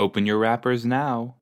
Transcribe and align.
Open 0.00 0.24
your 0.24 0.38
wrappers 0.38 0.86
now. 0.86 1.36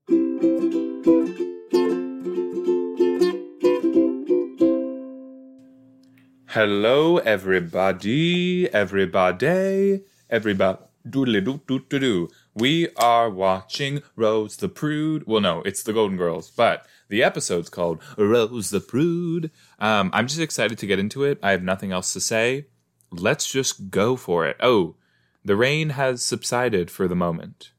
Hello, 6.48 7.18
everybody, 7.18 8.68
everybody, 8.74 10.02
everybody. 10.29 10.79
Doodly 11.08 11.44
doo 11.44 11.60
doo 11.68 11.84
doo 11.88 11.98
doo. 12.00 12.29
We 12.52 12.88
are 12.96 13.30
watching 13.30 14.02
Rose 14.16 14.57
the 14.57 14.68
Prude. 14.68 15.29
Well, 15.29 15.40
no, 15.40 15.62
it's 15.62 15.84
the 15.84 15.93
Golden 15.93 16.16
Girls, 16.16 16.50
but 16.50 16.84
the 17.09 17.22
episode's 17.22 17.70
called 17.70 18.02
Rose 18.16 18.70
the 18.70 18.80
Prude. 18.80 19.52
Um, 19.79 20.11
I'm 20.12 20.27
just 20.27 20.40
excited 20.40 20.79
to 20.79 20.86
get 20.88 20.98
into 20.98 21.22
it. 21.22 21.38
I 21.45 21.52
have 21.52 21.62
nothing 21.62 21.93
else 21.93 22.12
to 22.14 22.20
say. 22.20 22.66
Let's 23.12 23.46
just 23.46 23.90
go 23.90 24.16
for 24.16 24.48
it. 24.48 24.56
Oh, 24.59 24.96
the 25.45 25.54
rain 25.54 25.90
has 25.90 26.25
subsided 26.25 26.90
for 26.90 27.06
the 27.06 27.14
moment. 27.14 27.70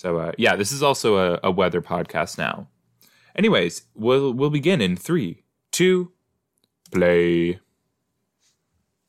So, 0.00 0.16
uh, 0.16 0.32
yeah, 0.38 0.56
this 0.56 0.72
is 0.72 0.82
also 0.82 1.18
a, 1.18 1.40
a 1.44 1.50
weather 1.50 1.82
podcast 1.82 2.38
now. 2.38 2.68
Anyways, 3.36 3.82
we'll 3.94 4.32
we'll 4.32 4.48
begin 4.48 4.80
in 4.80 4.96
three, 4.96 5.44
two, 5.72 6.12
play. 6.90 7.60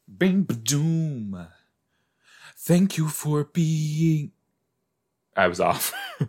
Bing 0.06 0.44
doom. 0.44 1.48
Thank 2.58 2.98
you 2.98 3.08
for 3.08 3.46
being. 3.46 4.34
I 5.34 5.48
was 5.48 5.62
off. 5.62 5.94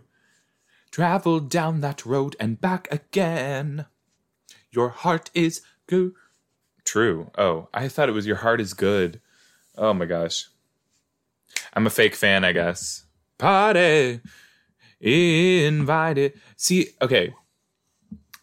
Travel 0.91 1.41
down 1.41 1.81
that 1.81 2.05
road 2.05 2.37
and 2.39 2.61
back 2.61 2.87
again. 2.89 3.87
Your 4.71 4.87
heart 4.87 5.29
is 5.33 5.59
good. 5.87 6.13
True. 6.85 7.31
Oh, 7.37 7.67
I 7.73 7.89
thought 7.89 8.07
it 8.07 8.13
was 8.13 8.25
your 8.25 8.37
heart 8.37 8.61
is 8.61 8.73
good. 8.73 9.19
Oh 9.77 9.93
my 9.93 10.05
gosh. 10.05 10.47
I'm 11.73 11.85
a 11.85 11.89
fake 11.89 12.15
fan, 12.15 12.45
I 12.45 12.53
guess. 12.53 13.03
Party 13.37 14.21
invited. 15.03 16.33
See, 16.55 16.89
okay. 17.01 17.33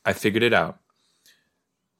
I 0.04 0.12
figured 0.12 0.42
it 0.42 0.52
out. 0.52 0.78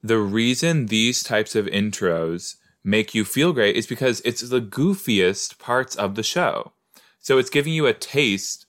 The 0.03 0.19
reason 0.19 0.87
these 0.87 1.23
types 1.23 1.55
of 1.55 1.67
intros 1.67 2.57
make 2.83 3.15
you 3.15 3.25
feel 3.25 3.53
great 3.53 3.77
is 3.77 3.87
because 3.87 4.21
it's 4.25 4.41
the 4.41 4.61
goofiest 4.61 5.59
parts 5.59 5.95
of 5.97 6.15
the 6.15 6.23
show. 6.23 6.73
So 7.19 7.39
it's 7.39 7.51
giving 7.51 7.75
you 7.75 7.87
a 7.87 7.93
taste 7.93 8.67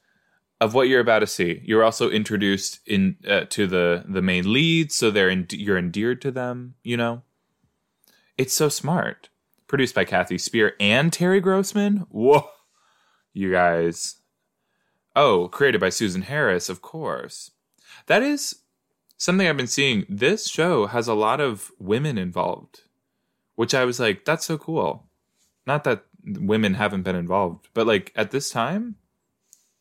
of 0.59 0.73
what 0.73 0.87
you're 0.87 0.99
about 1.01 1.19
to 1.19 1.27
see. 1.27 1.61
You're 1.63 1.83
also 1.83 2.09
introduced 2.09 2.81
in 2.85 3.15
uh, 3.27 3.45
to 3.49 3.65
the 3.65 4.03
the 4.07 4.21
main 4.21 4.51
leads, 4.51 4.95
so 4.95 5.09
they're 5.09 5.31
you're 5.31 5.77
endeared 5.77 6.21
to 6.21 6.31
them. 6.31 6.75
You 6.83 6.97
know, 6.97 7.23
it's 8.37 8.53
so 8.53 8.69
smart. 8.69 9.29
Produced 9.67 9.95
by 9.95 10.03
Kathy 10.03 10.37
Speer 10.37 10.73
and 10.81 11.13
Terry 11.13 11.39
Grossman. 11.39 12.05
Whoa, 12.09 12.49
you 13.33 13.51
guys. 13.51 14.20
Oh, 15.15 15.47
created 15.49 15.81
by 15.81 15.89
Susan 15.89 16.23
Harris, 16.23 16.69
of 16.69 16.81
course. 16.81 17.51
That 18.07 18.23
is 18.23 18.57
something 19.17 19.47
I've 19.47 19.57
been 19.57 19.67
seeing. 19.67 20.05
This 20.09 20.47
show 20.47 20.87
has 20.87 21.07
a 21.07 21.13
lot 21.13 21.39
of 21.41 21.71
women 21.79 22.17
involved 22.17 22.83
which 23.55 23.75
I 23.75 23.85
was 23.85 23.99
like, 23.99 24.25
that's 24.25 24.45
so 24.45 24.57
cool. 24.57 25.05
Not 25.67 25.83
that 25.83 26.05
women 26.25 26.73
haven't 26.75 27.03
been 27.03 27.15
involved, 27.15 27.67
but 27.75 27.85
like 27.85 28.11
at 28.15 28.31
this 28.31 28.49
time, 28.49 28.95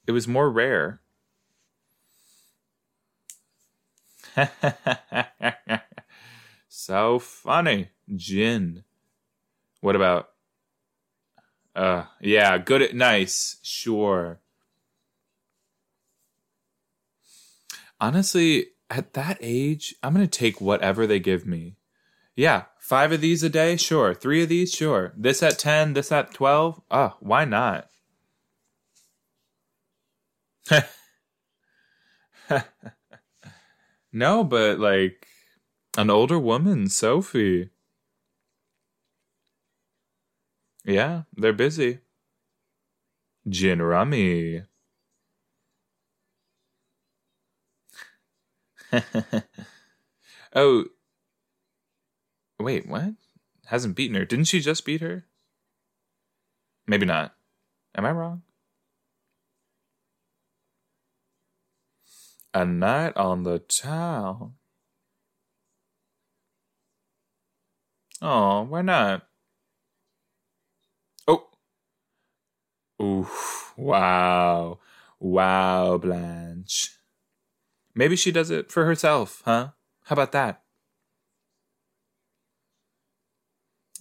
it 0.06 0.12
was 0.12 0.28
more 0.28 0.50
rare. 0.50 1.00
so 6.69 7.19
funny. 7.19 7.89
Jin. 8.15 8.84
What 9.81 9.97
about 9.97 10.28
uh 11.75 12.05
yeah, 12.20 12.59
good 12.59 12.83
at 12.83 12.94
nice, 12.94 13.56
sure. 13.62 14.39
Honestly, 18.01 18.69
at 18.89 19.12
that 19.15 19.39
age, 19.41 19.95
I'm 20.03 20.15
gonna 20.15 20.27
take 20.27 20.61
whatever 20.61 21.06
they 21.06 21.20
give 21.20 21.47
me. 21.47 21.77
Yeah, 22.34 22.65
five 22.79 23.12
of 23.12 23.20
these 23.20 23.43
a 23.43 23.51
day, 23.51 23.77
sure. 23.77 24.15
Three 24.15 24.43
of 24.43 24.49
these, 24.49 24.72
sure. 24.72 25.12
This 25.16 25.43
at 25.43 25.59
10, 25.59 25.93
this 25.93 26.10
at 26.10 26.33
12. 26.33 26.81
Oh, 26.91 27.16
why 27.21 27.44
not? 27.44 27.89
no, 34.12 34.44
but 34.44 34.78
like 34.78 35.27
an 35.99 36.09
older 36.10 36.39
woman, 36.39 36.89
Sophie. 36.89 37.71
Yeah, 40.84 41.22
they're 41.37 41.53
busy. 41.53 41.99
Gin 43.49 43.83
rummy. 43.83 44.62
oh, 50.55 50.84
Wait, 52.61 52.87
what? 52.87 53.15
Hasn't 53.67 53.97
beaten 53.97 54.17
her. 54.17 54.27
Didn't 54.27 54.45
she 54.45 54.61
just 54.61 54.84
beat 54.84 55.01
her? 55.01 55.25
Maybe 56.87 57.06
not. 57.06 57.34
Am 57.95 58.05
I 58.05 58.11
wrong? 58.11 58.43
A 62.53 62.67
night 62.67 63.17
on 63.17 63.45
the 63.45 63.61
town. 63.61 64.55
Oh, 68.21 68.62
why 68.65 68.83
not? 68.83 69.27
Oh. 71.27 71.49
Ooh, 73.01 73.28
wow. 73.78 74.81
Wow, 75.19 75.97
Blanche. 75.97 77.00
Maybe 77.95 78.17
she 78.17 78.33
does 78.33 78.51
it 78.51 78.71
for 78.71 78.84
herself, 78.84 79.43
huh? 79.45 79.71
How 80.05 80.15
about 80.15 80.33
that? 80.33 80.62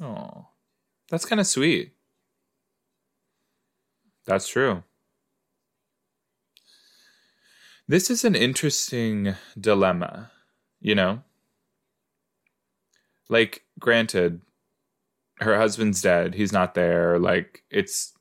Oh, 0.02 0.48
that's 1.10 1.26
kind 1.26 1.40
of 1.40 1.48
sweet. 1.48 1.94
That's 4.26 4.48
true. 4.48 4.84
This 7.88 8.12
is 8.12 8.24
an 8.24 8.36
interesting 8.36 9.34
dilemma, 9.60 10.32
you 10.80 10.94
know? 10.94 11.24
Like, 13.28 13.64
granted, 13.80 14.42
her 15.40 15.58
husband's 15.58 16.02
dead, 16.02 16.36
he's 16.36 16.54
not 16.54 16.76
there, 16.76 17.18
like, 17.18 17.64
it's 17.72 18.14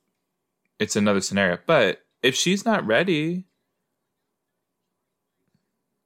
it's 0.78 0.96
another 0.96 1.20
scenario. 1.20 1.58
But 1.66 2.04
if 2.22 2.34
she's 2.34 2.64
not 2.64 2.86
ready, 2.86 3.47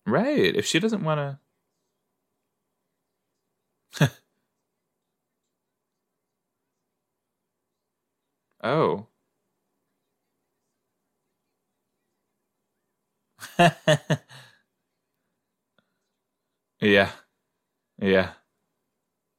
right, 0.06 0.54
if 0.56 0.66
she 0.66 0.78
doesn't 0.78 1.04
want 1.04 1.38
to 3.98 4.08
Oh. 8.62 9.08
yeah. 16.80 17.10
Yeah. 18.00 18.30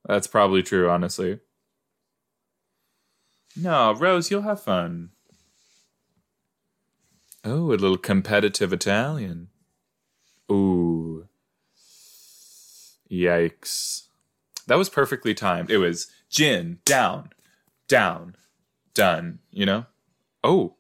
That's 0.06 0.28
probably 0.28 0.62
true, 0.63 0.90
honestly. 0.90 1.40
No, 3.56 3.94
Rose, 3.94 4.30
you'll 4.30 4.41
have 4.41 4.62
fun. 4.62 5.12
Oh, 7.45 7.68
a 7.68 7.75
little 7.75 7.97
competitive 7.97 8.74
Italian. 8.74 9.50
Ooh. 10.53 11.28
Yikes. 13.12 14.03
That 14.68 14.78
was 14.78 14.90
perfectly 14.90 15.34
timed. 15.34 15.72
It 15.72 15.78
was 15.80 16.08
gin, 16.30 16.80
down, 16.86 17.30
down, 17.88 18.36
done, 18.94 19.40
you 19.52 19.66
know? 19.66 19.86
Oh. 20.44 20.75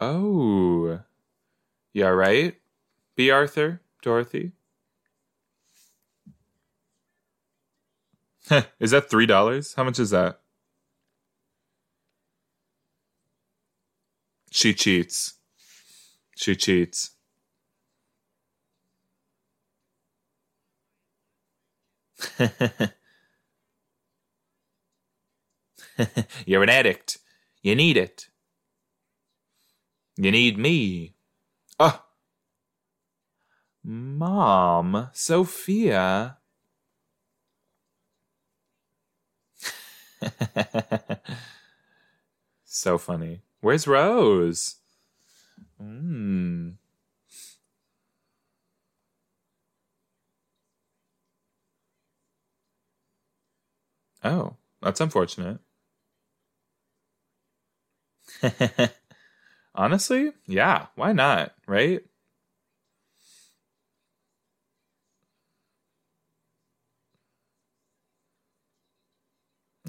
Oh. 0.00 1.00
Yeah, 1.92 2.08
right? 2.08 2.56
Bea 3.16 3.30
Arthur, 3.30 3.80
Dorothy. 4.02 4.52
is 8.80 8.90
that 8.90 9.08
three 9.08 9.26
dollars? 9.26 9.74
How 9.74 9.84
much 9.84 9.98
is 10.00 10.10
that? 10.10 10.40
She 14.50 14.74
cheats. 14.74 15.34
She 16.36 16.56
cheats. 16.56 17.10
You're 26.46 26.62
an 26.62 26.68
addict. 26.68 27.18
You 27.62 27.74
need 27.74 27.96
it. 27.96 28.28
You 30.16 30.30
need 30.30 30.58
me. 30.58 31.14
Oh. 31.78 32.02
Mom, 33.84 35.08
Sophia. 35.12 36.38
so 42.64 42.96
funny. 42.98 43.42
Where's 43.60 43.88
Rose? 43.88 44.76
Mm. 45.82 46.51
Oh, 54.24 54.56
that's 54.80 55.00
unfortunate. 55.00 55.58
Honestly, 59.74 60.32
yeah, 60.46 60.86
why 60.96 61.12
not, 61.12 61.54
right? 61.66 62.02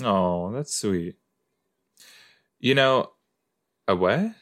Oh, 0.03 0.51
that's 0.51 0.74
sweet. 0.75 1.15
You 2.59 2.74
know, 2.75 3.12
a 3.88 3.95
what? 3.95 4.35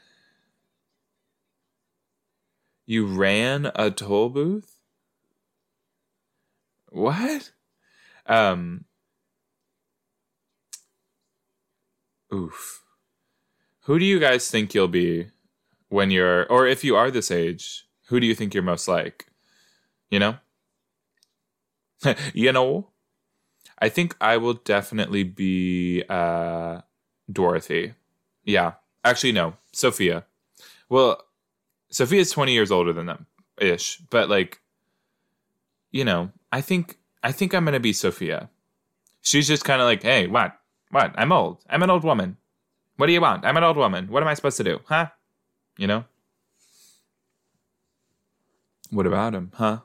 You 2.86 3.08
ran 3.08 3.72
a 3.74 3.90
toll 3.90 4.30
booth? 4.30 4.80
What? 6.90 7.52
Um 8.28 8.86
Oof. 12.34 12.84
Who 13.82 14.00
do 14.00 14.06
you 14.06 14.20
guys 14.20 14.50
think 14.50 14.74
you'll 14.74 14.88
be 14.88 15.28
when 15.90 16.12
you're 16.12 16.46
or 16.48 16.68
if 16.68 16.84
you 16.84 16.96
are 16.96 17.12
this 17.12 17.32
age, 17.32 17.86
who 18.08 18.20
do 18.20 18.28
you 18.28 18.36
think 18.36 18.54
you're 18.54 18.64
most 18.64 18.88
like? 18.88 19.28
You 20.10 20.20
know? 20.20 20.36
you 22.34 22.52
know? 22.52 22.88
I 23.80 23.90
think 23.90 24.16
I 24.22 24.38
will 24.38 24.54
definitely 24.54 25.24
be 25.24 26.04
uh 26.10 26.82
Dorothy. 27.32 27.94
Yeah. 28.44 28.74
Actually 29.04 29.32
no, 29.32 29.56
Sophia. 29.74 30.26
Well, 30.90 31.24
Sophia's 31.90 32.32
20 32.32 32.54
years 32.54 32.72
older 32.72 32.94
than 32.94 33.08
them 33.08 33.26
ish, 33.60 33.98
but 34.10 34.30
like 34.30 34.62
you 35.92 36.06
know, 36.06 36.32
I 36.52 36.62
think 36.62 36.98
I 37.24 37.32
think 37.32 37.54
I'm 37.54 37.66
to 37.66 37.80
be 37.80 37.94
Sophia. 37.94 38.50
She's 39.22 39.48
just 39.48 39.66
kind 39.66 39.82
of 39.82 39.86
like, 39.86 40.02
"Hey, 40.04 40.28
what? 40.28 40.58
What? 40.92 41.14
I'm 41.16 41.32
old. 41.32 41.64
I'm 41.70 41.84
an 41.84 41.90
old 41.90 42.04
woman. 42.04 42.38
What 42.98 43.08
do 43.08 43.14
you 43.14 43.22
want? 43.22 43.46
I'm 43.46 43.58
an 43.58 43.64
old 43.64 43.78
woman. 43.78 44.08
What 44.08 44.22
am 44.22 44.30
I 44.30 44.34
supposed 44.34 44.58
to 44.58 44.64
do? 44.64 44.80
Huh? 44.86 45.08
You 45.78 45.88
know? 45.88 46.06
What 48.92 49.08
about 49.08 49.34
him, 49.34 49.52
huh? 49.56 49.80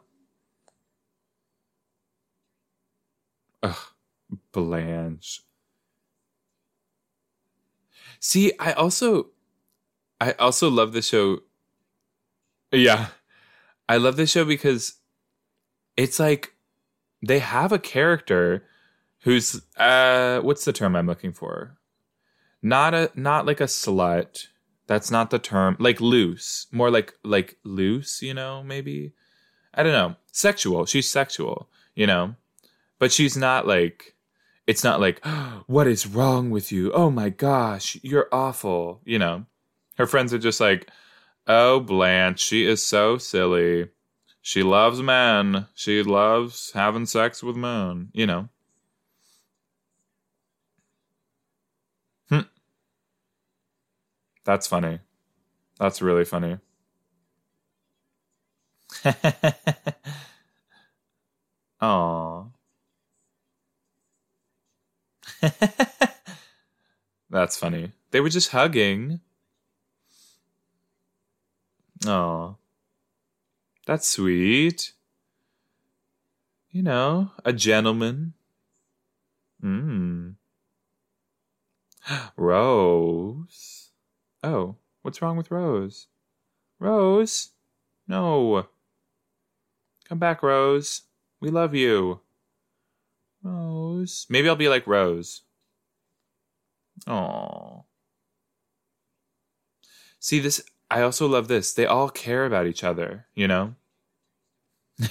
Ugh, 3.62 3.76
Blanche. 4.52 5.42
See, 8.18 8.52
I 8.58 8.72
also 8.72 9.28
I 10.20 10.32
also 10.32 10.68
love 10.68 10.92
the 10.92 11.02
show. 11.02 11.40
Yeah. 12.72 13.08
I 13.88 13.98
love 13.98 14.16
this 14.16 14.32
show 14.32 14.44
because 14.44 14.94
it's 15.96 16.18
like 16.18 16.54
they 17.22 17.38
have 17.38 17.70
a 17.70 17.78
character 17.78 18.64
who's 19.26 19.60
uh 19.76 20.38
what's 20.40 20.64
the 20.64 20.72
term 20.72 20.94
I'm 20.94 21.08
looking 21.08 21.32
for? 21.32 21.76
Not 22.62 22.94
a 22.94 23.10
not 23.16 23.44
like 23.44 23.60
a 23.60 23.64
slut. 23.64 24.46
That's 24.86 25.10
not 25.10 25.30
the 25.30 25.40
term. 25.40 25.76
Like 25.80 26.00
loose. 26.00 26.68
More 26.70 26.92
like 26.92 27.12
like 27.24 27.58
loose, 27.64 28.22
you 28.22 28.32
know, 28.32 28.62
maybe. 28.62 29.14
I 29.74 29.82
don't 29.82 29.92
know. 29.92 30.14
Sexual. 30.30 30.86
She's 30.86 31.10
sexual, 31.10 31.68
you 31.96 32.06
know. 32.06 32.36
But 33.00 33.10
she's 33.10 33.36
not 33.36 33.66
like 33.66 34.14
it's 34.68 34.84
not 34.84 35.00
like 35.00 35.24
what 35.66 35.88
is 35.88 36.06
wrong 36.06 36.50
with 36.50 36.70
you? 36.70 36.92
Oh 36.92 37.10
my 37.10 37.28
gosh, 37.28 37.98
you're 38.02 38.28
awful, 38.30 39.00
you 39.04 39.18
know. 39.18 39.46
Her 39.96 40.06
friends 40.06 40.32
are 40.34 40.38
just 40.38 40.60
like, 40.60 40.88
"Oh, 41.48 41.80
Blanche, 41.80 42.38
she 42.38 42.64
is 42.64 42.86
so 42.86 43.18
silly. 43.18 43.88
She 44.40 44.62
loves 44.62 45.02
men. 45.02 45.66
She 45.74 46.04
loves 46.04 46.70
having 46.74 47.06
sex 47.06 47.42
with 47.42 47.56
men, 47.56 48.10
you 48.12 48.26
know." 48.26 48.50
That's 54.46 54.66
funny. 54.68 55.00
That's 55.80 56.00
really 56.00 56.24
funny. 56.24 56.58
Aww. 61.82 62.52
That's 67.28 67.56
funny. 67.58 67.90
They 68.12 68.20
were 68.20 68.28
just 68.28 68.50
hugging. 68.50 69.18
Aw. 72.06 72.54
That's 73.84 74.06
sweet. 74.06 74.92
You 76.70 76.84
know, 76.84 77.32
a 77.44 77.52
gentleman. 77.52 78.34
Mmm. 79.60 80.36
Rose. 82.36 83.85
Oh, 84.46 84.76
what's 85.02 85.20
wrong 85.20 85.36
with 85.36 85.50
Rose? 85.50 86.06
Rose? 86.78 87.50
No. 88.06 88.68
Come 90.08 90.20
back, 90.20 90.40
Rose. 90.40 91.02
We 91.40 91.50
love 91.50 91.74
you. 91.74 92.20
Rose. 93.42 94.24
Maybe 94.30 94.48
I'll 94.48 94.54
be 94.54 94.68
like 94.68 94.86
Rose. 94.86 95.42
Oh. 97.08 97.86
See 100.20 100.38
this 100.38 100.62
I 100.92 101.02
also 101.02 101.26
love 101.26 101.48
this. 101.48 101.74
They 101.74 101.84
all 101.84 102.08
care 102.08 102.46
about 102.46 102.68
each 102.68 102.84
other, 102.84 103.26
you 103.34 103.48
know? 103.48 103.74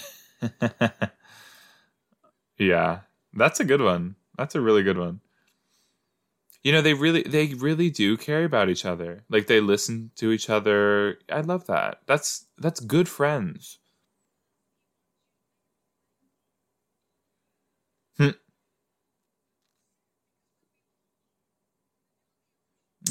yeah. 2.58 3.00
That's 3.34 3.60
a 3.60 3.66
good 3.66 3.81
one. 3.81 4.16
That's 4.38 4.56
a 4.56 4.62
really 4.62 4.84
good 4.84 4.98
one 4.98 5.20
you 6.66 6.74
know 6.74 6.82
they 6.82 6.94
really 6.94 7.24
they 7.24 7.48
really 7.54 7.90
do 7.90 8.18
care 8.18 8.44
about 8.44 8.70
each 8.70 8.86
other 8.86 9.24
like 9.30 9.48
they 9.48 9.62
listen 9.62 10.12
to 10.18 10.32
each 10.34 10.50
other 10.50 11.20
i 11.32 11.40
love 11.40 11.68
that 11.68 12.02
that's 12.08 12.48
that's 12.58 12.82
good 12.82 13.08
friends 13.08 13.80
hmm. 18.18 18.30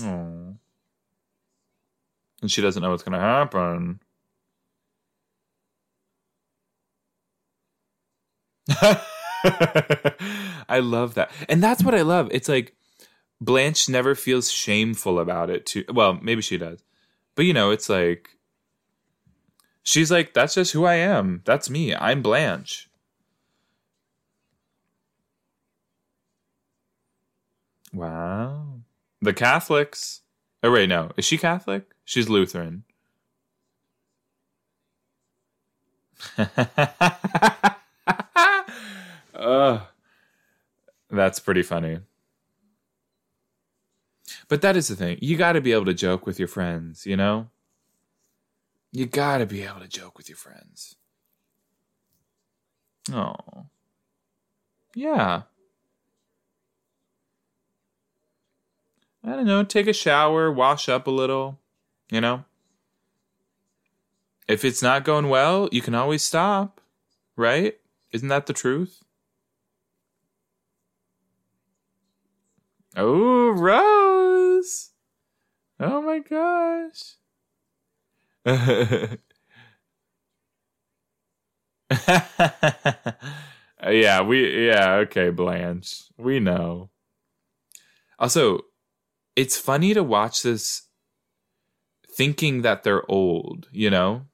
Oh. 0.02 0.56
And 2.42 2.50
she 2.50 2.60
doesn't 2.60 2.82
know 2.82 2.90
what's 2.90 3.02
going 3.02 3.12
to 3.12 3.18
happen. 3.18 4.00
I 10.68 10.80
love 10.80 11.14
that. 11.14 11.30
And 11.48 11.62
that's 11.62 11.82
what 11.82 11.94
I 11.94 12.02
love. 12.02 12.28
It's 12.32 12.48
like 12.48 12.74
Blanche 13.40 13.88
never 13.88 14.14
feels 14.14 14.50
shameful 14.50 15.18
about 15.18 15.50
it 15.50 15.66
too. 15.66 15.84
Well, 15.92 16.14
maybe 16.22 16.42
she 16.42 16.56
does. 16.58 16.82
But 17.34 17.44
you 17.46 17.52
know, 17.52 17.70
it's 17.70 17.88
like 17.88 18.30
she's 19.82 20.10
like 20.10 20.34
that's 20.34 20.54
just 20.54 20.72
who 20.72 20.84
I 20.84 20.94
am. 20.94 21.42
That's 21.44 21.68
me. 21.70 21.94
I'm 21.94 22.22
Blanche. 22.22 22.88
Wow. 27.92 28.80
The 29.22 29.32
Catholics. 29.32 30.22
Oh 30.62 30.72
wait, 30.72 30.88
no. 30.88 31.10
Is 31.16 31.24
she 31.24 31.38
Catholic? 31.38 31.94
She's 32.04 32.28
Lutheran. 32.28 32.84
uh, 39.34 39.80
that's 41.10 41.38
pretty 41.40 41.62
funny. 41.62 42.00
But 44.48 44.62
that 44.62 44.76
is 44.76 44.88
the 44.88 44.96
thing. 44.96 45.18
You 45.20 45.36
got 45.36 45.52
to 45.52 45.60
be 45.60 45.72
able 45.72 45.86
to 45.86 45.94
joke 45.94 46.26
with 46.26 46.38
your 46.38 46.48
friends, 46.48 47.06
you 47.06 47.16
know? 47.16 47.48
You 48.92 49.06
got 49.06 49.38
to 49.38 49.46
be 49.46 49.62
able 49.62 49.80
to 49.80 49.88
joke 49.88 50.16
with 50.16 50.28
your 50.28 50.36
friends. 50.36 50.96
Oh. 53.12 53.66
Yeah. 54.94 55.42
I 59.24 59.30
don't 59.30 59.46
know, 59.46 59.64
take 59.64 59.86
a 59.86 59.92
shower, 59.92 60.52
wash 60.52 60.88
up 60.88 61.06
a 61.06 61.10
little, 61.10 61.58
you 62.10 62.20
know? 62.20 62.44
If 64.46 64.64
it's 64.64 64.82
not 64.82 65.04
going 65.04 65.30
well, 65.30 65.68
you 65.72 65.80
can 65.80 65.94
always 65.94 66.22
stop, 66.22 66.82
right? 67.34 67.78
Isn't 68.12 68.28
that 68.28 68.44
the 68.46 68.52
truth? 68.52 69.02
Oh, 72.96 73.50
Oh 75.80 76.00
my 76.02 76.20
gosh. 76.20 77.16
yeah, 83.86 84.22
we 84.22 84.66
yeah, 84.66 84.94
okay, 84.94 85.30
Blanche. 85.30 86.04
We 86.16 86.40
know. 86.40 86.90
Also, 88.18 88.60
it's 89.36 89.58
funny 89.58 89.94
to 89.94 90.02
watch 90.02 90.42
this 90.42 90.82
thinking 92.16 92.62
that 92.62 92.82
they're 92.84 93.08
old, 93.10 93.68
you 93.72 93.90
know? 93.90 94.26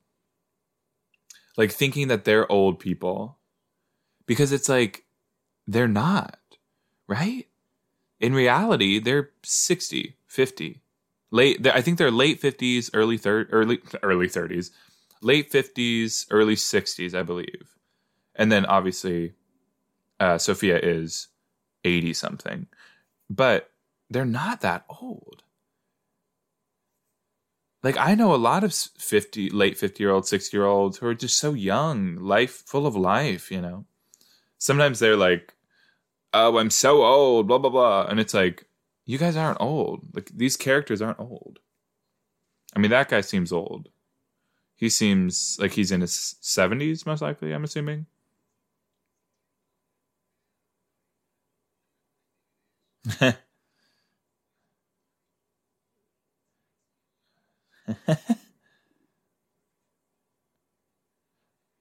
Like 1.57 1.73
thinking 1.73 2.09
that 2.09 2.25
they're 2.25 2.51
old 2.51 2.79
people. 2.79 3.39
Because 4.27 4.53
it's 4.53 4.69
like 4.69 5.05
they're 5.67 5.89
not, 5.89 6.39
right? 7.09 7.47
In 8.21 8.35
reality, 8.35 8.99
they're 8.99 9.31
60, 9.43 10.17
50. 10.31 10.81
Late 11.33 11.67
I 11.67 11.81
think 11.81 11.99
they're 11.99 12.11
late 12.11 12.41
50s, 12.41 12.91
early 12.95 13.19
30 13.19 13.53
early 13.53 13.79
early 14.03 14.29
30s. 14.29 14.71
Late 15.23 15.53
50s, 15.53 16.27
early 16.31 16.55
60s, 16.55 17.15
I 17.15 17.23
believe. 17.23 17.77
And 18.35 18.51
then 18.51 18.65
obviously 18.65 19.35
uh, 20.19 20.39
Sophia 20.39 20.79
is 20.79 21.29
80 21.85 22.15
something. 22.15 22.67
But 23.29 23.71
they're 24.09 24.25
not 24.25 24.61
that 24.63 24.85
old. 24.89 25.43
Like 27.83 27.97
I 27.97 28.15
know 28.15 28.35
a 28.35 28.37
lot 28.37 28.65
of 28.65 28.73
50 28.75 29.51
late 29.51 29.77
50 29.77 30.03
year 30.03 30.13
olds, 30.13 30.29
60 30.29 30.57
year 30.57 30.67
olds 30.67 30.99
who 30.99 31.07
are 31.07 31.15
just 31.15 31.39
so 31.39 31.55
young, 31.55 32.17
life 32.17 32.63
full 32.67 32.87
of 32.87 32.95
life, 32.95 33.51
you 33.51 33.61
know. 33.61 33.85
Sometimes 34.59 34.99
they're 34.99 35.17
like, 35.17 35.55
"Oh, 36.35 36.59
I'm 36.59 36.71
so 36.71 37.03
old, 37.03 37.49
blah 37.49 37.59
blah 37.59 37.71
blah." 37.71 38.07
And 38.07 38.21
it's 38.21 38.35
like, 38.35 38.67
"You 39.11 39.19
guys 39.19 39.37
aren't 39.37 39.61
old. 39.61 40.15
Like 40.15 40.31
these 40.35 40.57
characters 40.57 41.03
aren't 41.03 41.21
old." 41.21 41.61
I 42.75 42.79
mean, 42.81 42.91
that 42.91 43.09
guy 43.09 43.21
seems 43.21 43.53
old. 43.53 43.91
He 44.77 44.91
seems 44.91 45.59
like 45.61 45.73
he's 45.75 45.93
in 45.93 46.03
his 46.03 46.37
70s 46.43 47.07
most 47.07 47.23
likely, 47.23 47.53
I'm 47.55 47.65
assuming. 47.65 48.07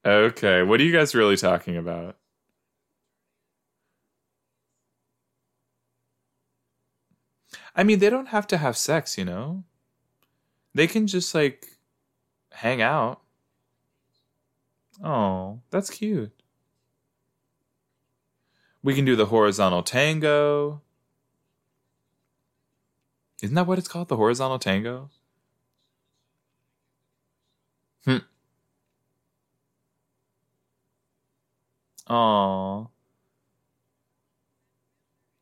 okay, 0.05 0.63
what 0.63 0.79
are 0.79 0.83
you 0.83 0.91
guys 0.91 1.15
really 1.15 1.37
talking 1.37 1.77
about? 1.77 2.18
I 7.79 7.83
mean, 7.83 7.99
they 7.99 8.09
don't 8.09 8.27
have 8.27 8.45
to 8.47 8.57
have 8.57 8.75
sex, 8.75 9.17
you 9.17 9.23
know? 9.23 9.63
They 10.73 10.85
can 10.85 11.07
just 11.07 11.33
like 11.33 11.77
hang 12.51 12.81
out. 12.81 13.21
Oh, 15.01 15.61
that's 15.69 15.89
cute. 15.89 16.33
We 18.83 18.93
can 18.93 19.05
do 19.05 19.15
the 19.15 19.27
horizontal 19.27 19.81
tango. 19.81 20.81
Isn't 23.41 23.55
that 23.55 23.65
what 23.65 23.79
it's 23.79 23.87
called? 23.87 24.09
The 24.09 24.17
horizontal 24.17 24.59
tango? 24.59 25.09
Hmm. 28.03 28.17
Aww. 32.09 32.89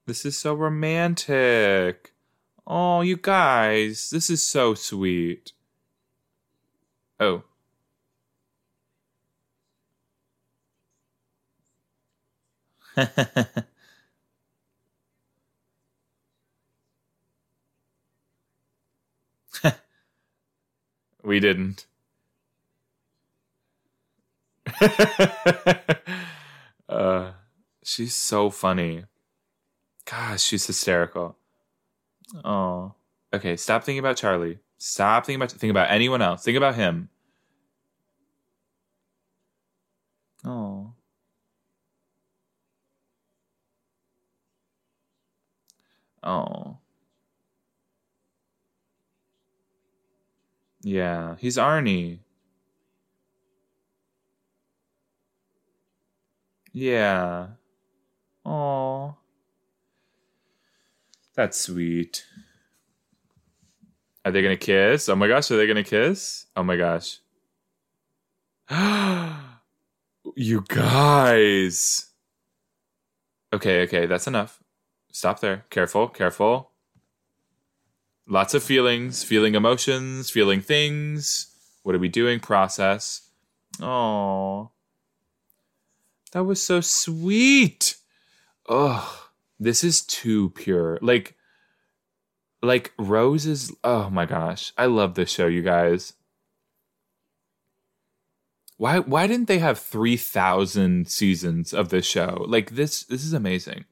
This 0.05 0.23
is 0.23 0.37
so 0.37 0.53
romantic. 0.53 2.13
Oh, 2.69 2.99
you 3.01 3.15
guys, 3.15 4.09
this 4.09 4.29
is 4.29 4.43
so 4.43 4.73
sweet. 4.75 5.53
Oh. 7.19 7.43
we 21.23 21.39
didn't. 21.39 21.85
uh, 26.89 27.31
she's 27.83 28.13
so 28.13 28.49
funny. 28.49 29.05
Gosh, 30.03 30.41
she's 30.43 30.67
hysterical. 30.67 31.37
Oh, 32.43 32.93
okay. 33.33 33.55
Stop 33.57 33.83
thinking 33.83 33.99
about 33.99 34.17
Charlie. 34.17 34.59
Stop 34.77 35.25
thinking 35.25 35.41
about 35.41 35.51
think 35.51 35.71
about 35.71 35.91
anyone 35.91 36.21
else. 36.21 36.43
Think 36.43 36.57
about 36.57 36.75
him. 36.75 37.09
Oh. 40.43 40.93
Oh. 46.23 46.77
Yeah, 50.81 51.35
he's 51.39 51.57
Arnie. 51.57 52.19
Yeah. 56.71 57.47
Oh. 58.45 59.17
That's 61.37 61.59
sweet. 61.61 62.25
Are 64.25 64.31
they 64.31 64.41
gonna 64.41 64.57
kiss? 64.57 65.07
Oh 65.07 65.15
my 65.15 65.27
gosh, 65.27 65.51
are 65.51 65.57
they 65.57 65.67
gonna 65.67 65.83
kiss? 65.83 66.47
Oh 66.55 66.63
my 66.63 66.75
gosh. 66.75 67.19
you 70.35 70.65
guys. 70.67 72.07
Okay, 73.53 73.83
okay, 73.83 74.07
that's 74.07 74.25
enough. 74.25 74.63
Stop 75.11 75.39
there. 75.39 75.65
Careful, 75.69 76.07
careful. 76.07 76.71
Lots 78.27 78.55
of 78.55 78.63
feelings, 78.63 79.23
feeling 79.23 79.53
emotions, 79.53 80.31
feeling 80.31 80.59
things. 80.59 81.55
What 81.83 81.93
are 81.93 81.99
we 81.99 82.09
doing? 82.09 82.39
Process. 82.39 83.29
Oh. 83.79 84.71
That 86.31 86.45
was 86.45 86.63
so 86.63 86.81
sweet. 86.81 87.95
Oh, 88.67 89.26
this 89.59 89.83
is 89.83 90.01
too 90.01 90.49
pure. 90.51 90.99
Like, 91.01 91.35
like 92.61 92.93
roses. 92.97 93.73
Oh 93.83 94.09
my 94.09 94.25
gosh, 94.25 94.73
I 94.77 94.85
love 94.85 95.15
this 95.15 95.29
show, 95.29 95.47
you 95.47 95.61
guys. 95.61 96.13
Why 98.77 98.99
why 98.99 99.25
didn't 99.25 99.47
they 99.47 99.59
have 99.59 99.79
three 99.79 100.17
thousand 100.17 101.07
seasons 101.09 101.73
of 101.73 101.89
this 101.89 102.05
show? 102.05 102.45
Like 102.47 102.71
this 102.71 103.03
this 103.03 103.23
is 103.23 103.33
amazing. 103.33 103.85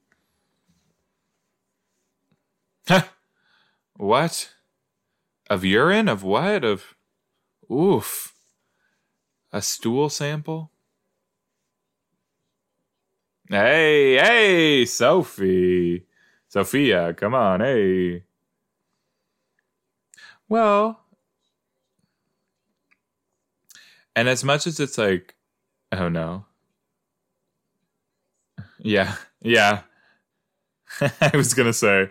What? 3.98 4.54
Of 5.50 5.64
urine? 5.64 6.10
Of 6.10 6.24
what? 6.24 6.64
Of 6.64 6.96
oof. 7.72 8.34
A 9.52 9.62
stool 9.62 10.10
sample? 10.10 10.72
Hey, 13.50 14.18
hey, 14.18 14.86
Sophie. 14.86 16.06
Sophia, 16.50 17.14
come 17.14 17.36
on, 17.36 17.62
hey. 17.62 18.24
Well, 20.50 21.00
and 24.16 24.28
as 24.30 24.44
much 24.44 24.68
as 24.68 24.80
it's 24.80 24.98
like, 24.98 25.36
oh 25.92 26.10
no. 26.10 26.46
Yeah, 28.80 29.16
yeah. 29.42 29.82
I 31.02 31.32
was 31.36 31.54
going 31.54 31.68
to 31.68 31.74
say. 31.74 32.10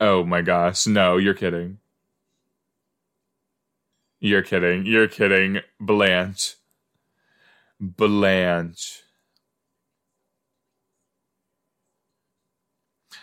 Oh 0.00 0.24
my 0.24 0.42
gosh, 0.42 0.86
no, 0.86 1.16
you're 1.18 1.34
kidding. 1.34 1.78
You're 4.24 4.42
kidding. 4.42 4.86
You're 4.86 5.08
kidding. 5.08 5.62
Blanche. 5.80 6.54
Blanche. 7.80 9.02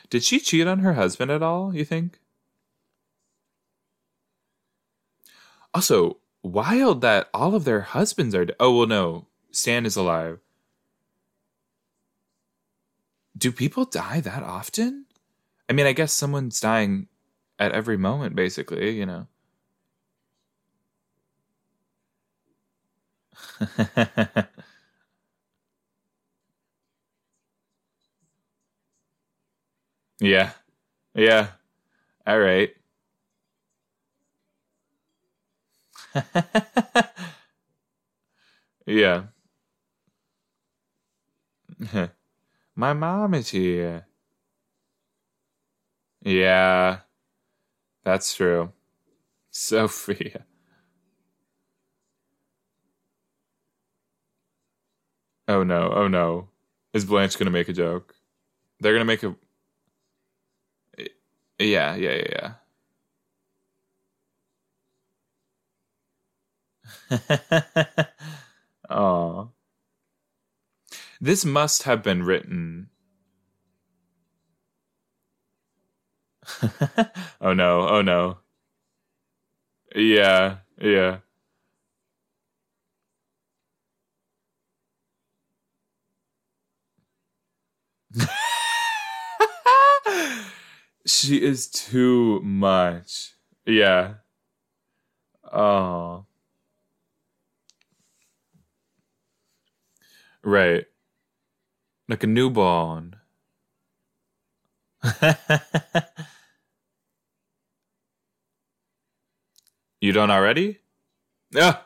Did 0.09 0.25
she 0.25 0.41
cheat 0.41 0.67
on 0.67 0.79
her 0.79 0.95
husband 0.95 1.31
at 1.31 1.41
all, 1.41 1.73
you 1.73 1.85
think? 1.85 2.19
Also, 5.73 6.17
wild 6.43 6.99
that 6.99 7.29
all 7.33 7.55
of 7.55 7.63
their 7.63 7.81
husbands 7.81 8.35
are. 8.35 8.43
De- 8.43 8.55
oh, 8.59 8.79
well, 8.79 8.87
no. 8.87 9.27
Stan 9.51 9.85
is 9.85 9.95
alive. 9.95 10.39
Do 13.37 13.53
people 13.53 13.85
die 13.85 14.19
that 14.19 14.43
often? 14.43 15.05
I 15.69 15.71
mean, 15.71 15.85
I 15.85 15.93
guess 15.93 16.11
someone's 16.11 16.59
dying 16.59 17.07
at 17.57 17.71
every 17.71 17.95
moment, 17.95 18.35
basically, 18.35 18.97
you 18.97 19.05
know. 19.05 19.27
yeah. 30.19 30.51
Yeah. 31.15 31.47
All 32.27 32.39
right. 32.39 32.71
yeah. 38.85 39.23
My 42.75 42.93
mom 42.93 43.33
is 43.35 43.49
here. 43.49 44.07
Yeah, 46.21 47.01
that's 48.03 48.33
true. 48.35 48.71
Sophia. 49.51 50.45
Oh 55.49 55.63
no, 55.63 55.91
oh 55.91 56.07
no. 56.07 56.47
Is 56.93 57.03
Blanche 57.05 57.37
gonna 57.37 57.51
make 57.51 57.67
a 57.69 57.73
joke? 57.73 58.15
They're 58.79 58.93
gonna 58.93 59.05
make 59.05 59.23
a. 59.23 59.35
Yeah, 61.59 61.95
yeah, 61.95 62.15
yeah, 62.15 62.55
yeah. 67.09 68.05
Oh. 68.89 69.51
This 71.21 71.45
must 71.45 71.83
have 71.83 72.03
been 72.03 72.23
written. 72.23 72.89
oh 77.41 77.53
no, 77.53 77.87
oh 77.87 78.01
no. 78.01 78.39
Yeah, 79.95 80.59
yeah. 80.81 81.19
she 91.05 91.41
is 91.41 91.67
too 91.67 92.39
much. 92.41 93.33
Yeah. 93.65 94.15
Oh. 95.51 96.25
Right. 100.43 100.85
Like 102.07 102.23
a 102.23 102.27
newborn. 102.27 103.15
you 110.01 110.11
don't 110.11 110.31
already? 110.31 110.79
Yeah. 111.51 111.77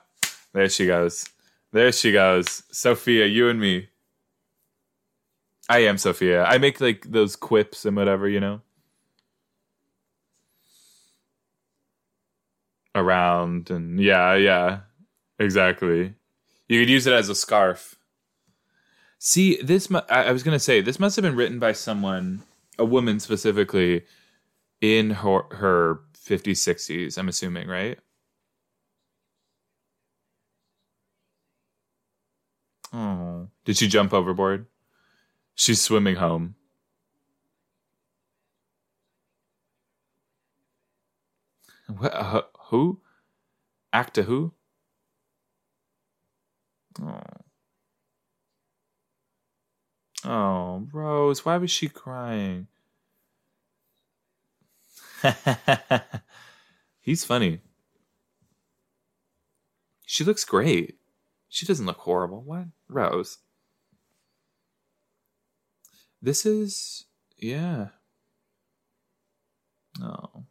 There 0.53 0.69
she 0.69 0.85
goes. 0.85 1.25
There 1.71 1.91
she 1.91 2.11
goes. 2.11 2.63
Sophia, 2.71 3.25
you 3.25 3.49
and 3.49 3.59
me. 3.59 3.89
I 5.69 5.79
am 5.79 5.97
Sophia. 5.97 6.43
I 6.45 6.57
make 6.57 6.81
like 6.81 7.09
those 7.11 7.35
quips 7.35 7.85
and 7.85 7.95
whatever, 7.97 8.27
you 8.27 8.39
know? 8.39 8.61
Around 12.95 13.69
and 13.71 13.99
yeah, 13.99 14.35
yeah. 14.35 14.81
Exactly. 15.39 16.13
You 16.69 16.81
could 16.81 16.89
use 16.89 17.07
it 17.07 17.13
as 17.13 17.29
a 17.29 17.35
scarf. 17.35 17.95
See, 19.19 19.61
this 19.61 19.89
mu- 19.89 20.01
I, 20.09 20.25
I 20.25 20.31
was 20.31 20.43
going 20.43 20.55
to 20.55 20.59
say 20.59 20.81
this 20.81 20.99
must 20.99 21.15
have 21.15 21.23
been 21.23 21.35
written 21.35 21.59
by 21.59 21.71
someone, 21.71 22.43
a 22.77 22.85
woman 22.85 23.19
specifically 23.19 24.03
in 24.81 25.11
her 25.11 25.43
her 25.51 26.01
50s, 26.15 26.57
60s, 26.59 27.17
I'm 27.17 27.29
assuming, 27.29 27.67
right? 27.67 27.99
Oh. 32.93 33.49
Did 33.65 33.77
she 33.77 33.87
jump 33.87 34.13
overboard? 34.13 34.67
She's 35.55 35.81
swimming 35.81 36.15
home. 36.15 36.55
What? 41.87 42.13
Uh, 42.13 42.41
who? 42.69 43.01
Actor 43.91 44.23
who? 44.23 44.53
Oh. 47.01 47.19
Oh, 50.25 50.87
Rose, 50.93 51.45
why 51.45 51.57
was 51.57 51.69
she 51.69 51.89
crying? 51.89 52.67
He's 57.01 57.25
funny. 57.25 57.59
She 60.05 60.23
looks 60.23 60.45
great. 60.45 60.97
She 61.49 61.65
doesn't 61.65 61.85
look 61.85 61.97
horrible. 61.99 62.41
What? 62.41 62.67
Rose. 62.87 63.39
This 66.23 66.45
is 66.45 67.03
yeah. 67.37 67.89
Oh. 70.01 70.45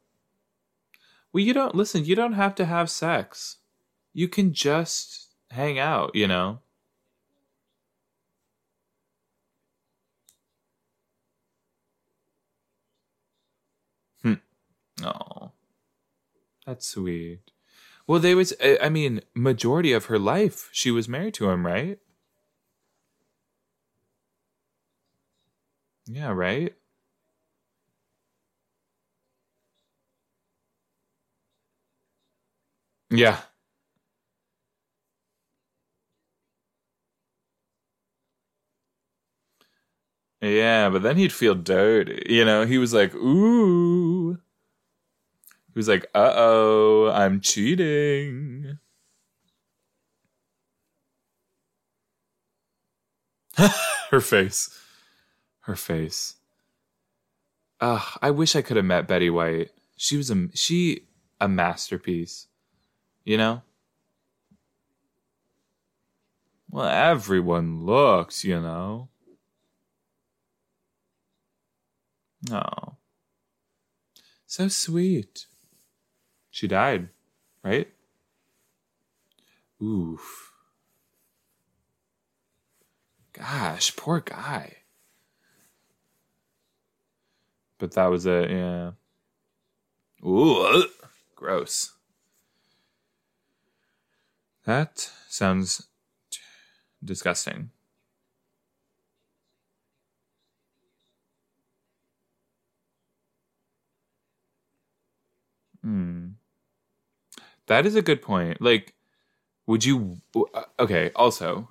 Well, 1.32 1.42
you 1.42 1.54
don't 1.54 1.74
listen, 1.74 2.04
you 2.04 2.14
don't 2.14 2.34
have 2.34 2.54
to 2.56 2.66
have 2.66 2.90
sex. 2.90 3.56
You 4.12 4.28
can 4.28 4.52
just 4.52 5.28
hang 5.50 5.78
out, 5.78 6.14
you 6.14 6.26
know. 6.28 6.58
Hmm. 14.22 14.34
Oh. 15.02 15.52
That's 16.66 16.86
sweet. 16.86 17.50
Well, 18.06 18.20
they 18.20 18.34
was 18.34 18.52
I 18.60 18.90
mean, 18.90 19.22
majority 19.34 19.94
of 19.94 20.04
her 20.06 20.18
life 20.18 20.68
she 20.70 20.90
was 20.90 21.08
married 21.08 21.32
to 21.34 21.48
him, 21.48 21.64
right? 21.64 21.98
Yeah, 26.06 26.30
right? 26.32 26.74
Yeah. 33.10 33.42
Yeah, 40.40 40.90
but 40.90 41.02
then 41.02 41.16
he'd 41.16 41.32
feel 41.32 41.54
dirty. 41.54 42.22
You 42.28 42.44
know, 42.44 42.66
he 42.66 42.78
was 42.78 42.92
like, 42.92 43.14
ooh. 43.14 44.38
He 45.74 45.78
was 45.78 45.88
like, 45.88 46.04
uh 46.14 46.32
oh, 46.34 47.10
I'm 47.10 47.40
cheating. 47.40 48.78
Her 54.10 54.20
face. 54.20 54.70
Her 55.62 55.76
face. 55.76 56.36
Ugh, 57.80 58.18
I 58.20 58.30
wish 58.30 58.54
I 58.54 58.62
could 58.62 58.76
have 58.76 58.86
met 58.86 59.08
Betty 59.08 59.30
White. 59.30 59.70
She 59.96 60.16
was 60.16 60.30
a 60.30 60.48
she 60.54 61.06
a 61.40 61.48
masterpiece. 61.48 62.46
You 63.24 63.36
know? 63.36 63.62
Well, 66.70 66.86
everyone 66.86 67.84
looks, 67.84 68.44
you 68.44 68.60
know. 68.60 69.08
Oh. 72.50 72.96
So 74.46 74.68
sweet. 74.68 75.46
She 76.50 76.66
died, 76.66 77.08
right? 77.62 77.88
Oof. 79.82 80.52
Gosh, 83.32 83.94
poor 83.96 84.20
guy. 84.20 84.81
But 87.82 87.90
that 87.94 88.06
was 88.06 88.26
it, 88.26 88.48
yeah. 88.48 88.92
Ooh, 90.24 90.84
gross. 91.34 91.92
That 94.64 94.98
sounds 95.28 95.86
disgusting. 97.04 97.70
Hmm. 105.82 106.36
That 107.66 107.86
is 107.86 107.94
a 107.94 108.02
good 108.02 108.22
point. 108.22 108.60
Like, 108.60 108.94
would 109.66 109.84
you? 109.84 110.18
uh, 110.36 110.64
Okay. 110.80 111.12
Also, 111.16 111.68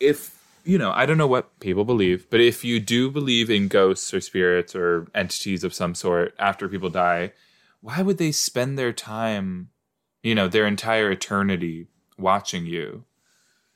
if 0.00 0.41
you 0.64 0.78
know, 0.78 0.92
I 0.92 1.06
don't 1.06 1.18
know 1.18 1.26
what 1.26 1.58
people 1.60 1.84
believe, 1.84 2.28
but 2.30 2.40
if 2.40 2.64
you 2.64 2.80
do 2.80 3.10
believe 3.10 3.50
in 3.50 3.68
ghosts 3.68 4.12
or 4.14 4.20
spirits 4.20 4.74
or 4.74 5.08
entities 5.14 5.64
of 5.64 5.74
some 5.74 5.94
sort 5.94 6.34
after 6.38 6.68
people 6.68 6.90
die, 6.90 7.32
why 7.80 8.02
would 8.02 8.18
they 8.18 8.32
spend 8.32 8.78
their 8.78 8.92
time, 8.92 9.70
you 10.22 10.34
know, 10.34 10.48
their 10.48 10.66
entire 10.66 11.10
eternity 11.10 11.88
watching 12.18 12.66
you 12.66 13.04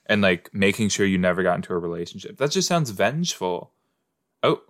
and 0.07 0.23
like 0.23 0.53
making 0.55 0.89
sure 0.89 1.07
you 1.07 1.19
never 1.19 1.43
got 1.43 1.57
into 1.57 1.73
a 1.73 1.79
relationship? 1.79 2.37
That 2.39 2.53
just 2.53 2.69
sounds 2.69 2.91
vengeful. 2.91 3.73
Oh, 4.43 4.63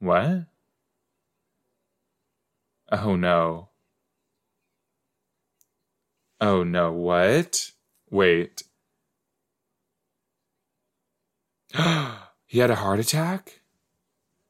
what? 0.00 0.46
Oh 2.90 3.16
no. 3.16 3.68
Oh 6.40 6.64
no, 6.64 6.92
what? 6.92 7.70
Wait. 8.10 8.64
he 12.46 12.58
had 12.58 12.70
a 12.70 12.76
heart 12.76 13.00
attack? 13.00 13.60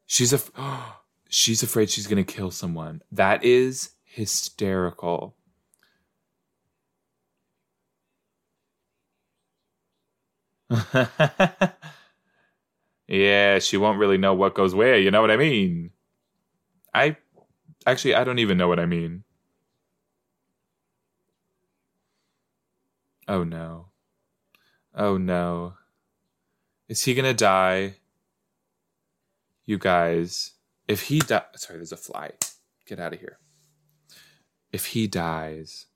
She's 0.06 0.32
a 0.32 0.40
she's 1.28 1.62
afraid 1.62 1.90
she's 1.90 2.06
going 2.06 2.24
to 2.24 2.32
kill 2.32 2.50
someone. 2.50 3.02
That 3.10 3.44
is 3.44 3.90
hysterical. 4.04 5.36
Yeah, 13.08 13.58
she 13.58 13.76
won't 13.76 13.98
really 13.98 14.18
know 14.18 14.34
what 14.34 14.54
goes 14.54 14.74
where. 14.74 14.98
You 14.98 15.10
know 15.10 15.20
what 15.20 15.30
I 15.30 15.36
mean? 15.36 15.90
I 16.94 17.16
actually, 17.86 18.14
I 18.14 18.24
don't 18.24 18.38
even 18.38 18.58
know 18.58 18.68
what 18.68 18.80
I 18.80 18.86
mean. 18.86 19.24
Oh 23.26 23.42
no. 23.44 23.88
Oh 24.94 25.16
no. 25.18 25.74
Is 26.92 27.04
he 27.04 27.14
gonna 27.14 27.32
die? 27.32 27.94
You 29.64 29.78
guys, 29.78 30.50
if 30.86 31.04
he 31.04 31.20
die, 31.20 31.46
sorry, 31.56 31.78
there's 31.78 31.90
a 31.90 31.96
fly. 31.96 32.32
Get 32.84 33.00
out 33.00 33.14
of 33.14 33.20
here. 33.20 33.38
If 34.72 34.84
he 34.88 35.06
dies, 35.06 35.86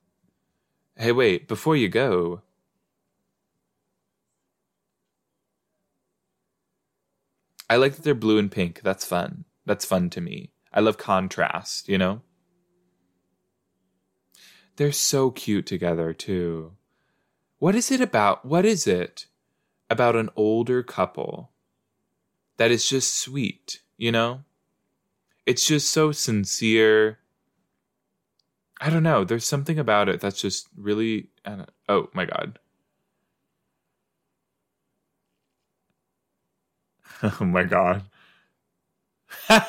hey, 0.96 1.12
wait, 1.12 1.48
before 1.48 1.76
you 1.76 1.90
go, 1.90 2.40
I 7.68 7.76
like 7.76 7.96
that 7.96 8.02
they're 8.02 8.14
blue 8.14 8.38
and 8.38 8.50
pink. 8.50 8.80
That's 8.82 9.04
fun. 9.04 9.44
That's 9.66 9.84
fun 9.84 10.08
to 10.08 10.22
me. 10.22 10.52
I 10.72 10.80
love 10.80 10.96
contrast, 10.96 11.90
you 11.90 11.98
know? 11.98 12.22
They're 14.76 14.92
so 14.92 15.30
cute 15.30 15.66
together, 15.66 16.14
too. 16.14 16.72
What 17.58 17.74
is 17.74 17.90
it 17.90 18.00
about? 18.00 18.46
What 18.46 18.64
is 18.64 18.86
it 18.86 19.26
about 19.88 20.16
an 20.16 20.30
older 20.36 20.82
couple 20.82 21.50
that 22.56 22.70
is 22.70 22.88
just 22.88 23.16
sweet, 23.16 23.80
you 23.96 24.10
know? 24.10 24.40
It's 25.44 25.66
just 25.66 25.92
so 25.92 26.12
sincere. 26.12 27.18
I 28.80 28.90
don't 28.90 29.02
know. 29.02 29.24
There's 29.24 29.46
something 29.46 29.78
about 29.78 30.08
it 30.08 30.20
that's 30.20 30.40
just 30.40 30.68
really. 30.76 31.28
oh 31.88 32.08
my 32.12 32.24
God. 32.24 32.58
Oh 37.22 37.44
my 37.46 37.64
god. 37.64 38.02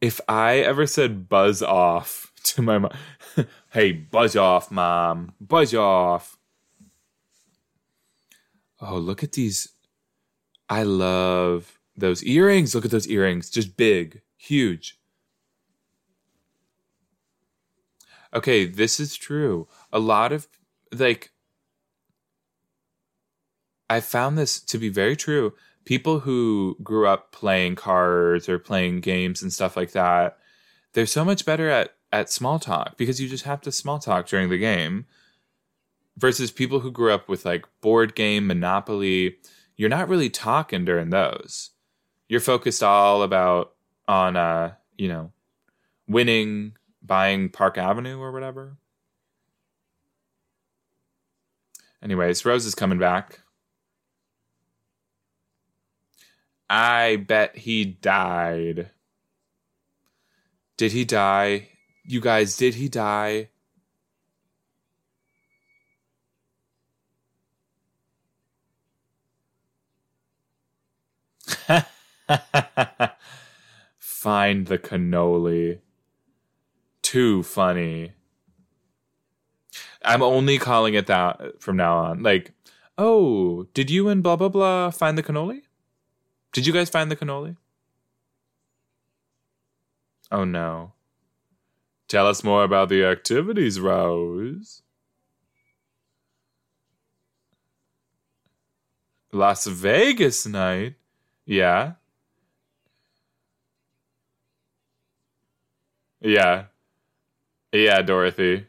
if 0.00 0.20
I 0.26 0.58
ever 0.58 0.86
said 0.86 1.28
buzz 1.28 1.62
off 1.62 2.32
to 2.44 2.62
my 2.62 2.78
mom, 2.78 2.92
hey, 3.72 3.92
buzz 3.92 4.36
off, 4.36 4.70
mom, 4.70 5.34
buzz 5.40 5.74
off. 5.74 6.38
Oh, 8.80 8.98
look 8.98 9.22
at 9.22 9.32
these. 9.32 9.68
I 10.68 10.82
love 10.82 11.78
those 11.96 12.22
earrings. 12.24 12.74
Look 12.74 12.84
at 12.84 12.90
those 12.90 13.08
earrings. 13.08 13.50
Just 13.50 13.76
big, 13.76 14.20
huge. 14.36 14.98
Okay, 18.34 18.66
this 18.66 19.00
is 19.00 19.16
true. 19.16 19.66
A 19.92 19.98
lot 19.98 20.32
of, 20.32 20.46
like, 20.92 21.30
I 23.88 24.00
found 24.00 24.36
this 24.36 24.60
to 24.60 24.78
be 24.78 24.88
very 24.88 25.16
true. 25.16 25.54
People 25.84 26.20
who 26.20 26.76
grew 26.82 27.06
up 27.06 27.32
playing 27.32 27.76
cards 27.76 28.48
or 28.48 28.58
playing 28.58 29.00
games 29.00 29.42
and 29.42 29.52
stuff 29.52 29.76
like 29.76 29.92
that, 29.92 30.38
they're 30.92 31.06
so 31.06 31.24
much 31.24 31.46
better 31.46 31.70
at 31.70 31.94
at 32.12 32.30
small 32.30 32.58
talk 32.58 32.96
because 32.96 33.20
you 33.20 33.28
just 33.28 33.44
have 33.44 33.60
to 33.60 33.72
small 33.72 33.98
talk 33.98 34.26
during 34.26 34.48
the 34.48 34.58
game. 34.58 35.06
Versus 36.18 36.50
people 36.50 36.80
who 36.80 36.90
grew 36.90 37.12
up 37.12 37.28
with 37.28 37.44
like 37.44 37.66
board 37.80 38.14
game, 38.14 38.46
Monopoly, 38.46 39.36
you're 39.76 39.90
not 39.90 40.08
really 40.08 40.30
talking 40.30 40.84
during 40.84 41.10
those. 41.10 41.70
You're 42.28 42.40
focused 42.40 42.82
all 42.82 43.22
about 43.22 43.74
on 44.08 44.36
uh, 44.36 44.72
you 44.96 45.08
know, 45.08 45.32
winning, 46.08 46.76
buying 47.02 47.48
Park 47.48 47.78
Avenue 47.78 48.18
or 48.18 48.32
whatever. 48.32 48.76
Anyways, 52.02 52.44
Rose 52.44 52.66
is 52.66 52.74
coming 52.74 52.98
back. 52.98 53.40
I 56.68 57.16
bet 57.16 57.56
he 57.56 57.84
died. 57.84 58.90
Did 60.76 60.92
he 60.92 61.04
die? 61.04 61.68
You 62.04 62.20
guys, 62.20 62.56
did 62.56 62.74
he 62.74 62.88
die? 62.88 63.50
Find 73.98 74.66
the 74.66 74.78
cannoli. 74.78 75.80
Too 77.02 77.42
funny. 77.42 78.12
I'm 80.02 80.22
only 80.22 80.58
calling 80.58 80.94
it 80.94 81.06
that 81.06 81.60
from 81.60 81.76
now 81.76 81.98
on. 81.98 82.22
Like, 82.22 82.52
oh, 82.96 83.64
did 83.74 83.90
you 83.90 84.08
and 84.08 84.22
blah 84.22 84.36
blah 84.36 84.48
blah 84.48 84.90
find 84.90 85.16
the 85.18 85.22
cannoli? 85.22 85.62
Did 86.52 86.66
you 86.66 86.72
guys 86.72 86.88
find 86.90 87.10
the 87.10 87.16
cannoli? 87.16 87.56
Oh 90.30 90.44
no. 90.44 90.92
Tell 92.08 92.26
us 92.26 92.44
more 92.44 92.62
about 92.64 92.88
the 92.88 93.04
activities, 93.04 93.80
Rose. 93.80 94.82
Las 99.32 99.66
Vegas 99.66 100.46
night? 100.46 100.94
Yeah. 101.44 101.94
Yeah. 106.20 106.66
Yeah, 107.72 108.02
Dorothy. 108.02 108.66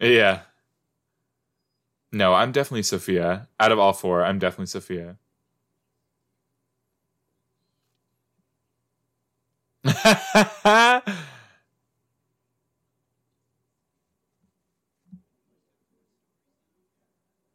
Yeah. 0.00 0.42
No, 2.12 2.34
I'm 2.34 2.52
definitely 2.52 2.82
Sophia. 2.82 3.48
Out 3.60 3.72
of 3.72 3.78
all 3.78 3.92
four, 3.92 4.24
I'm 4.24 4.38
definitely 4.38 4.66
Sophia. 4.66 5.18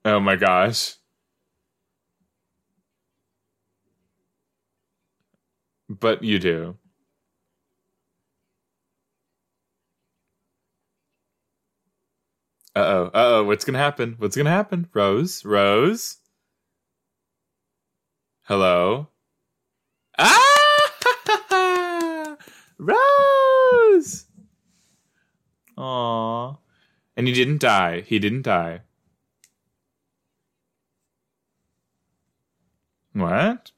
oh 0.05 0.19
my 0.19 0.35
gosh. 0.35 0.95
But 5.89 6.23
you 6.23 6.39
do. 6.39 6.77
Uh 12.75 12.79
oh. 12.79 13.05
Uh 13.05 13.09
oh. 13.13 13.43
What's 13.43 13.65
going 13.65 13.73
to 13.73 13.79
happen? 13.79 14.15
What's 14.17 14.35
going 14.35 14.45
to 14.45 14.51
happen? 14.51 14.89
Rose? 14.93 15.45
Rose? 15.45 16.17
Hello? 18.43 19.07
Ah! 20.17 20.53
Rose! 22.77 24.25
Aww. 25.77 26.57
And 27.15 27.27
he 27.27 27.33
didn't 27.33 27.61
die. 27.61 28.01
He 28.01 28.19
didn't 28.19 28.41
die. 28.41 28.81
What? 33.13 33.71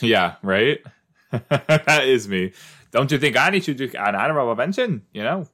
Yeah, 0.00 0.36
right? 0.42 0.78
that 1.30 2.04
is 2.04 2.28
me. 2.28 2.52
Don't 2.90 3.10
you 3.10 3.18
think 3.18 3.36
I 3.36 3.50
need 3.50 3.62
to 3.64 3.74
do 3.74 3.90
an 3.98 4.14
honorable 4.14 4.54
mention? 4.56 5.02
You 5.12 5.22
know? 5.22 5.48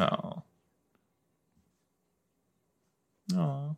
Oh. 0.00 0.42
Oh. 3.34 3.76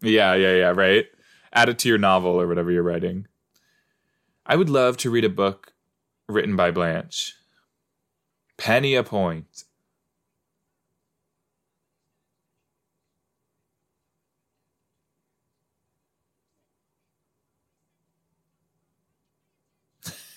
Yeah, 0.00 0.34
yeah, 0.34 0.54
yeah, 0.54 0.72
right. 0.74 1.06
Add 1.52 1.68
it 1.68 1.78
to 1.80 1.88
your 1.88 1.98
novel 1.98 2.40
or 2.40 2.48
whatever 2.48 2.70
you're 2.70 2.82
writing. 2.82 3.26
I 4.46 4.56
would 4.56 4.70
love 4.70 4.96
to 4.98 5.10
read 5.10 5.24
a 5.24 5.28
book 5.28 5.74
written 6.28 6.56
by 6.56 6.70
Blanche. 6.70 7.34
Penny 8.56 8.94
a 8.94 9.04
point. 9.04 9.64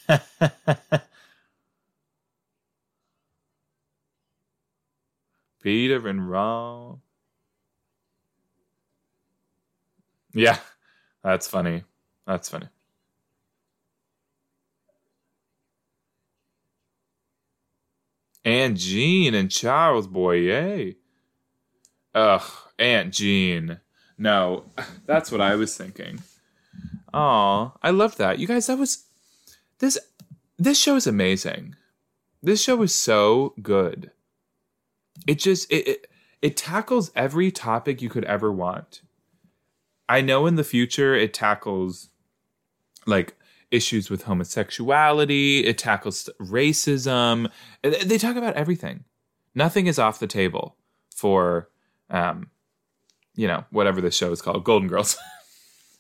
Peter 5.61 6.07
and 6.07 6.29
Ron. 6.29 7.01
Yeah, 10.33 10.59
that's 11.23 11.47
funny. 11.47 11.83
That's 12.27 12.49
funny. 12.49 12.67
Aunt 18.43 18.77
Jean 18.77 19.33
and 19.33 19.49
Charles 19.49 20.05
Boyer. 20.07 20.91
Ugh, 22.13 22.43
Aunt 22.77 23.11
Jean. 23.13 23.79
No, 24.17 24.65
that's 25.05 25.31
what 25.31 25.41
I 25.41 25.55
was 25.55 25.75
thinking. 25.75 26.21
Aw, 27.13 27.71
I 27.81 27.89
love 27.89 28.17
that. 28.17 28.37
You 28.39 28.47
guys, 28.47 28.67
that 28.67 28.77
was 28.77 29.05
this 29.79 29.97
this 30.57 30.79
show 30.79 30.95
is 30.95 31.07
amazing. 31.07 31.75
This 32.41 32.61
show 32.61 32.81
is 32.81 32.93
so 32.93 33.53
good. 33.61 34.11
It 35.27 35.39
just 35.39 35.71
it, 35.71 35.88
it 35.88 36.07
it 36.41 36.57
tackles 36.57 37.11
every 37.15 37.51
topic 37.51 38.01
you 38.01 38.09
could 38.09 38.25
ever 38.25 38.51
want. 38.51 39.01
I 40.07 40.21
know 40.21 40.45
in 40.45 40.55
the 40.55 40.63
future 40.63 41.15
it 41.15 41.33
tackles 41.33 42.09
like 43.07 43.35
issues 43.71 44.09
with 44.09 44.23
homosexuality, 44.23 45.65
it 45.65 45.77
tackles 45.77 46.29
racism. 46.39 47.49
They 47.81 48.17
talk 48.17 48.35
about 48.35 48.55
everything. 48.55 49.03
Nothing 49.55 49.88
is 49.88 49.99
off 49.99 50.19
the 50.19 50.27
table 50.27 50.75
for 51.15 51.69
um 52.09 52.49
you 53.35 53.47
know, 53.47 53.65
whatever 53.69 53.99
this 53.99 54.15
show 54.15 54.31
is 54.31 54.41
called, 54.41 54.63
Golden 54.63 54.88
Girls. 54.88 55.17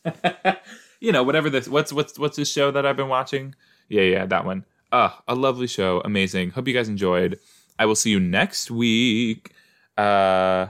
you 1.05 1.11
know, 1.11 1.21
whatever 1.21 1.51
this 1.51 1.67
what's 1.67 1.93
what's 1.93 2.17
what's 2.17 2.35
this 2.35 2.51
show 2.51 2.71
that 2.71 2.83
I've 2.83 2.97
been 2.97 3.09
watching? 3.09 3.53
Yeah, 3.89 4.01
yeah, 4.01 4.25
that 4.25 4.43
one. 4.43 4.65
Ah, 4.91 5.21
a 5.27 5.35
lovely 5.35 5.67
show, 5.67 6.01
amazing. 6.03 6.49
Hope 6.51 6.67
you 6.67 6.73
guys 6.73 6.89
enjoyed. 6.89 7.39
I 7.77 7.85
will 7.85 7.95
see 7.95 8.09
you 8.09 8.19
next 8.19 8.71
week. 8.71 9.53
Uh 9.97 10.67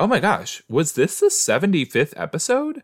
Oh 0.00 0.06
my 0.06 0.20
gosh, 0.20 0.62
was 0.68 0.94
this 0.94 1.20
the 1.20 1.26
75th 1.26 2.14
episode? 2.16 2.82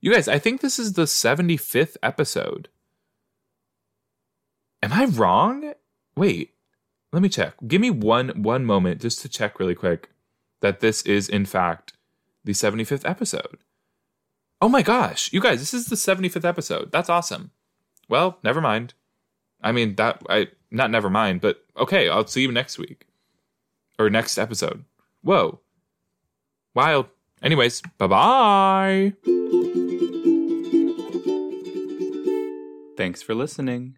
You 0.00 0.12
guys, 0.12 0.28
I 0.28 0.38
think 0.38 0.60
this 0.60 0.78
is 0.78 0.94
the 0.94 1.04
75th 1.04 1.96
episode. 2.02 2.68
Am 4.82 4.92
I 4.92 5.04
wrong? 5.04 5.72
Wait, 6.16 6.54
let 7.12 7.22
me 7.22 7.28
check. 7.28 7.54
Give 7.66 7.80
me 7.80 7.90
one 7.90 8.42
one 8.42 8.64
moment 8.64 9.00
just 9.00 9.20
to 9.20 9.28
check 9.28 9.60
really 9.60 9.76
quick 9.76 10.10
that 10.60 10.80
this 10.80 11.02
is 11.02 11.28
in 11.28 11.46
fact 11.46 11.92
the 12.44 12.52
75th 12.52 13.08
episode. 13.08 13.58
Oh 14.60 14.68
my 14.68 14.82
gosh, 14.82 15.32
you 15.32 15.40
guys, 15.40 15.58
this 15.58 15.72
is 15.72 15.86
the 15.86 15.96
75th 15.96 16.44
episode. 16.44 16.92
That's 16.92 17.08
awesome. 17.08 17.50
Well, 18.08 18.38
never 18.42 18.60
mind. 18.60 18.94
I 19.62 19.72
mean, 19.72 19.94
that 19.96 20.22
I 20.28 20.48
not 20.70 20.90
never 20.90 21.08
mind, 21.10 21.40
but 21.40 21.64
okay, 21.76 22.08
I'll 22.08 22.26
see 22.26 22.42
you 22.42 22.52
next 22.52 22.78
week 22.78 23.06
or 23.98 24.10
next 24.10 24.38
episode. 24.38 24.84
Whoa. 25.22 25.60
Wild. 26.74 27.06
Anyways, 27.42 27.82
bye-bye. 27.98 29.14
Thanks 32.96 33.22
for 33.22 33.34
listening. 33.34 33.96